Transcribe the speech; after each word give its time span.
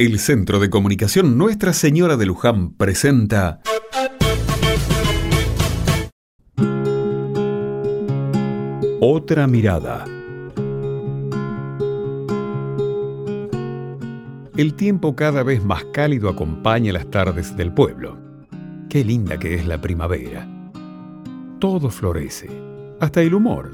El 0.00 0.20
Centro 0.20 0.60
de 0.60 0.70
Comunicación 0.70 1.36
Nuestra 1.36 1.72
Señora 1.72 2.16
de 2.16 2.24
Luján 2.24 2.70
presenta 2.74 3.60
Otra 9.00 9.48
mirada. 9.48 10.04
El 14.56 14.74
tiempo 14.74 15.16
cada 15.16 15.42
vez 15.42 15.64
más 15.64 15.84
cálido 15.86 16.28
acompaña 16.28 16.92
las 16.92 17.10
tardes 17.10 17.56
del 17.56 17.74
pueblo. 17.74 18.16
Qué 18.88 19.04
linda 19.04 19.36
que 19.36 19.56
es 19.56 19.66
la 19.66 19.80
primavera. 19.80 20.46
Todo 21.58 21.90
florece, 21.90 22.48
hasta 23.00 23.20
el 23.20 23.34
humor. 23.34 23.72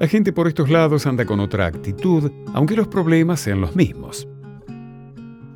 La 0.00 0.08
gente 0.08 0.32
por 0.32 0.48
estos 0.48 0.70
lados 0.70 1.06
anda 1.06 1.26
con 1.26 1.38
otra 1.38 1.66
actitud, 1.66 2.32
aunque 2.54 2.76
los 2.76 2.88
problemas 2.88 3.40
sean 3.40 3.60
los 3.60 3.76
mismos. 3.76 4.26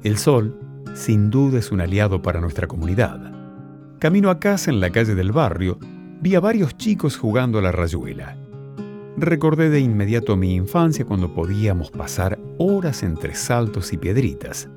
El 0.03 0.19
sol, 0.19 0.59
sin 0.95 1.31
duda, 1.31 1.61
es 1.61 1.71
un 1.71 1.81
aliado 1.81 2.23
para 2.23 2.41
nuestra 2.41 2.67
comunidad. 2.67 3.33
Camino 4.01 4.31
a 4.31 4.41
casa 4.41 4.73
en 4.73 4.81
la 4.81 4.91
calle 4.91 5.15
del 5.15 5.31
barrio, 5.31 5.79
vi 6.21 6.35
a 6.35 6.41
varios 6.41 6.77
chicos 6.77 7.17
jugando 7.17 7.61
a 7.61 7.63
la 7.63 7.71
rayuela. 7.71 8.37
Recordé 9.17 9.71
de 9.71 9.79
inmediato 9.79 10.37
mi 10.37 10.57
infancia 10.57 11.05
cuando 11.05 11.33
podíamos 11.33 11.93
pasar 11.93 12.37
horas 12.59 13.05
entre 13.05 13.37
saltos 13.37 13.93
y 13.93 13.97
piedritas. 13.97 14.69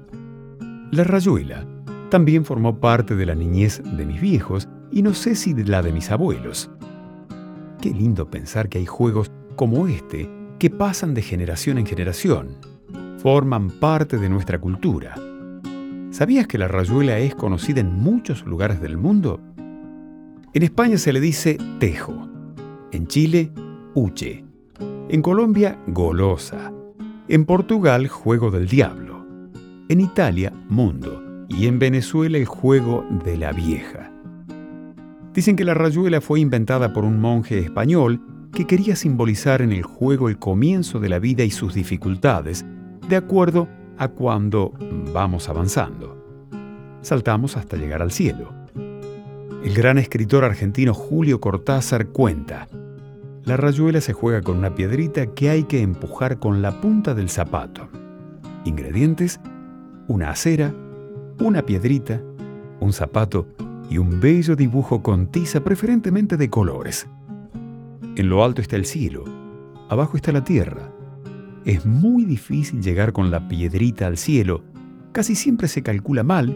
La 0.92 1.04
rayuela 1.04 1.66
también 2.12 2.46
formó 2.46 2.80
parte 2.80 3.16
de 3.16 3.26
la 3.26 3.34
niñez 3.34 3.82
de 3.84 4.06
mis 4.06 4.22
viejos 4.22 4.68
y 4.92 5.02
no 5.02 5.16
sé 5.16 5.34
si 5.34 5.54
de 5.54 5.64
la 5.64 5.82
de 5.82 5.92
mis 5.92 6.12
abuelos. 6.12 6.70
Qué 7.82 7.90
lindo 7.90 8.30
pensar 8.30 8.70
que 8.70 8.78
hay 8.78 8.86
juegos 8.86 9.32
como 9.56 9.88
este 9.88 10.30
que 10.60 10.70
pasan 10.70 11.16
de 11.16 11.24
generación 11.24 11.80
en 11.80 11.88
generación. 11.88 12.75
Forman 13.26 13.72
parte 13.72 14.20
de 14.20 14.30
nuestra 14.30 14.60
cultura. 14.60 15.16
¿Sabías 16.12 16.46
que 16.46 16.60
la 16.60 16.68
rayuela 16.68 17.18
es 17.18 17.34
conocida 17.34 17.82
en 17.82 17.92
muchos 17.92 18.46
lugares 18.46 18.80
del 18.82 18.98
mundo? 19.00 19.42
En 20.54 20.62
España 20.62 21.00
se 21.00 21.12
le 21.12 21.20
dice 21.20 21.58
tejo, 21.80 22.30
en 22.92 23.08
Chile, 23.08 23.52
uche, 23.96 24.46
en 25.10 25.24
Colombia, 25.24 25.80
golosa, 25.88 26.72
en 27.28 27.46
Portugal, 27.46 28.08
juego 28.10 28.52
del 28.52 28.68
diablo, 28.68 29.26
en 29.90 30.02
Italia, 30.02 30.54
mundo 30.70 31.48
y 31.50 31.66
en 31.66 31.80
Venezuela, 31.80 32.38
el 32.38 32.46
juego 32.46 33.08
de 33.26 33.38
la 33.38 33.54
vieja. 33.54 34.12
Dicen 35.34 35.56
que 35.56 35.66
la 35.66 35.74
rayuela 35.74 36.22
fue 36.22 36.42
inventada 36.42 36.94
por 36.94 37.04
un 37.04 37.20
monje 37.20 37.58
español 37.58 38.22
que 38.54 38.68
quería 38.68 38.96
simbolizar 38.96 39.64
en 39.64 39.72
el 39.72 39.82
juego 39.82 40.30
el 40.30 40.38
comienzo 40.38 41.00
de 41.00 41.10
la 41.10 41.18
vida 41.18 41.44
y 41.44 41.50
sus 41.50 41.74
dificultades, 41.74 42.64
de 43.08 43.16
acuerdo 43.16 43.68
a 43.98 44.08
cuando 44.08 44.74
vamos 45.14 45.48
avanzando. 45.50 46.16
Saltamos 47.02 47.56
hasta 47.58 47.78
llegar 47.78 48.02
al 48.02 48.12
cielo. 48.12 48.54
El 49.64 49.74
gran 49.74 49.98
escritor 49.98 50.44
argentino 50.44 50.94
Julio 50.94 51.40
Cortázar 51.40 52.08
cuenta, 52.08 52.68
la 53.44 53.58
rayuela 53.58 54.02
se 54.02 54.14
juega 54.14 54.42
con 54.42 54.58
una 54.58 54.74
piedrita 54.74 55.28
que 55.28 55.50
hay 55.50 55.66
que 55.66 55.82
empujar 55.82 56.40
con 56.40 56.62
la 56.64 56.82
punta 56.82 57.14
del 57.14 57.30
zapato. 57.30 57.88
Ingredientes, 58.64 59.40
una 60.08 60.32
acera, 60.32 60.74
una 61.40 61.62
piedrita, 61.64 62.22
un 62.80 62.92
zapato 62.92 63.48
y 63.90 64.00
un 64.00 64.20
bello 64.20 64.56
dibujo 64.56 65.04
con 65.04 65.28
tiza 65.28 65.64
preferentemente 65.64 66.38
de 66.38 66.50
colores. 66.50 67.08
En 68.16 68.30
lo 68.30 68.44
alto 68.44 68.62
está 68.62 68.78
el 68.78 68.86
cielo, 68.86 69.26
abajo 69.90 70.18
está 70.18 70.32
la 70.32 70.44
tierra. 70.44 70.95
Es 71.66 71.86
muy 71.86 72.26
difícil 72.26 72.82
llegar 72.82 73.12
con 73.12 73.32
la 73.32 73.48
piedrita 73.48 74.06
al 74.06 74.18
cielo, 74.18 74.64
casi 75.12 75.34
siempre 75.34 75.68
se 75.68 75.82
calcula 75.82 76.24
mal 76.24 76.56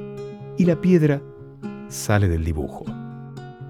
y 0.57 0.65
la 0.65 0.79
piedra 0.79 1.21
sale 1.87 2.29
del 2.29 2.45
dibujo. 2.45 2.85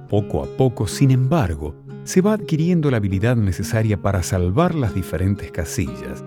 Poco 0.09 0.43
a 0.43 0.47
poco, 0.57 0.85
sin 0.85 1.11
embargo, 1.11 1.75
se 2.03 2.19
va 2.21 2.33
adquiriendo 2.33 2.91
la 2.91 2.97
habilidad 2.97 3.37
necesaria 3.37 4.01
para 4.01 4.21
salvar 4.21 4.75
las 4.75 4.93
diferentes 4.93 5.49
casillas 5.51 6.25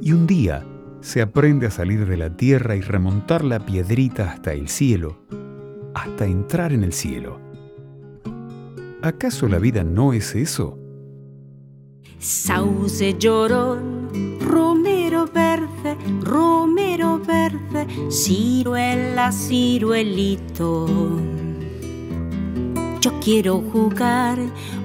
y 0.00 0.12
un 0.12 0.26
día 0.26 0.64
se 1.00 1.20
aprende 1.20 1.66
a 1.66 1.70
salir 1.70 2.06
de 2.06 2.16
la 2.16 2.34
tierra 2.34 2.74
y 2.74 2.80
remontar 2.80 3.44
la 3.44 3.60
piedrita 3.60 4.30
hasta 4.30 4.54
el 4.54 4.68
cielo, 4.68 5.18
hasta 5.92 6.24
entrar 6.24 6.72
en 6.72 6.84
el 6.84 6.94
cielo. 6.94 7.38
¿Acaso 9.02 9.46
la 9.46 9.58
vida 9.58 9.84
no 9.84 10.14
es 10.14 10.34
eso? 10.34 10.78
Sauce 12.18 13.18
llorón, 13.18 13.93
romero 14.40 15.26
verde, 15.26 15.96
romero 16.20 17.18
verde, 17.18 17.86
ciruela, 18.10 19.32
ciruelito. 19.32 20.86
Yo 23.00 23.12
quiero 23.20 23.62
jugar 23.72 24.38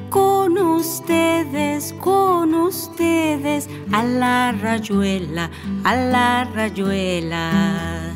con 0.10 0.58
ustedes, 0.58 1.94
con 2.00 2.54
ustedes, 2.54 3.70
a 3.92 4.04
la 4.04 4.52
rayuela, 4.52 5.50
a 5.84 5.96
la 5.96 6.44
rayuela. 6.46 8.14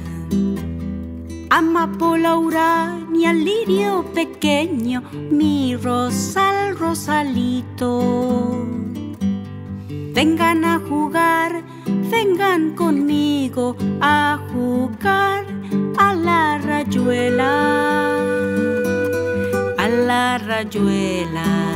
Amapola 1.49 2.35
urania, 2.35 3.31
lirio 3.31 4.03
pequeño, 4.13 5.03
mi 5.31 5.75
rosal, 5.75 6.75
rosalito 6.77 8.52
Vengan 10.23 10.63
a 10.63 10.79
jugar, 10.79 11.51
vengan 12.09 12.75
conmigo 12.75 13.75
a 13.99 14.39
jugar 14.53 15.43
a 15.97 16.13
la 16.13 16.57
rayuela, 16.59 17.51
a 19.77 19.87
la 19.89 20.37
rayuela. 20.37 21.73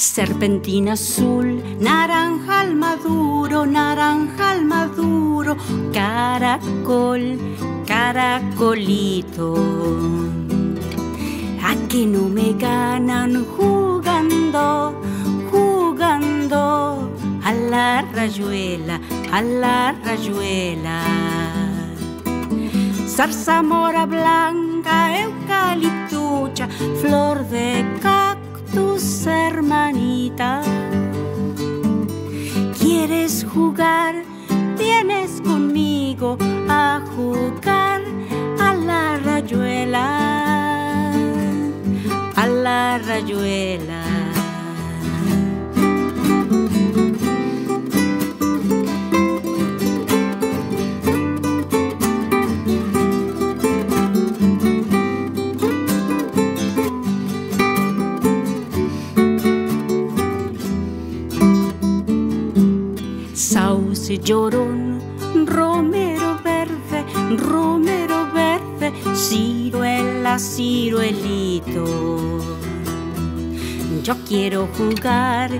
Serpentina 0.00 0.92
azul, 0.92 1.62
naranja 1.78 2.60
al 2.60 2.74
maduro, 2.74 3.66
naranja 3.66 4.52
al 4.52 4.64
maduro, 4.64 5.56
caracol, 5.92 7.38
caracolito. 7.86 9.54
A 11.62 11.74
que 11.88 12.06
no 12.06 12.28
me 12.28 12.54
ganan 12.54 13.44
jugando, 13.56 14.94
jugando 15.50 17.10
a 17.44 17.52
la 17.52 18.02
rayuela, 18.14 18.98
a 19.30 19.42
la 19.42 19.94
rayuela. 20.02 21.00
Zarzamora 23.06 24.06
blanca, 24.06 25.20
eucaliptucha, 25.20 26.68
flor 27.02 27.46
de 27.50 27.84
tus 28.72 29.09
jugar? 33.54 34.14
Vienes 34.78 35.40
conmigo 35.42 36.36
a 36.68 37.00
jugar 37.14 38.02
a 38.58 38.74
la 38.74 39.18
rayuela, 39.18 40.06
a 42.36 42.46
la 42.46 42.98
rayuela. 42.98 43.99
Sauce 64.10 64.18
llorón, 64.18 65.00
romero 65.46 66.40
verde, 66.42 67.04
romero 67.38 68.26
verde, 68.32 68.92
ciruela, 69.14 70.38
ciruelito. 70.38 71.84
Yo 74.02 74.16
quiero 74.26 74.68
jugar 74.76 75.50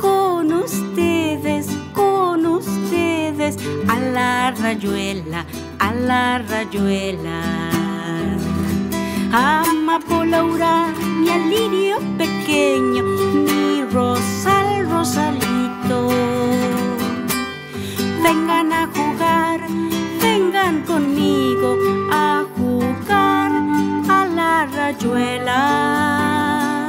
con 0.00 0.52
ustedes, 0.52 1.68
con 1.94 2.46
ustedes, 2.46 3.56
a 3.88 3.98
la 3.98 4.50
rayuela, 4.52 5.46
a 5.78 5.94
la 5.94 6.38
rayuela. 6.38 7.70
Amapola 9.32 10.42
urania, 10.42 11.38
lirio 11.38 11.98
pequeño, 12.18 13.04
mi 13.04 13.84
rosal, 13.92 14.29
rayuela, 24.90 26.88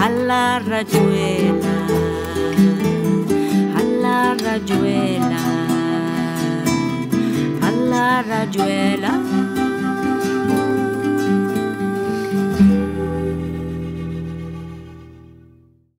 a 0.00 0.08
la 0.08 0.58
rayuela, 0.58 1.76
a 3.78 3.82
la 4.02 4.34
rayuela, 4.34 5.42
a 7.62 7.70
la 7.90 8.22
rayuela. 8.22 9.59